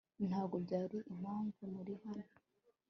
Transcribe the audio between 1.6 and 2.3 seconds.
nari hano